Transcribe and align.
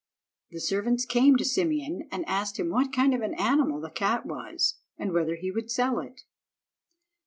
The 0.49 0.57
servants 0.59 1.05
came 1.05 1.35
to 1.35 1.45
Simeon, 1.45 2.07
and 2.11 2.25
asked 2.27 2.57
him 2.59 2.69
what 2.69 2.91
kind 2.91 3.13
of 3.13 3.21
animal 3.21 3.79
the 3.79 3.91
cat 3.91 4.25
was, 4.25 4.79
and 4.97 5.13
whether 5.13 5.35
he 5.35 5.51
would 5.51 5.69
sell 5.69 5.99
it. 5.99 6.21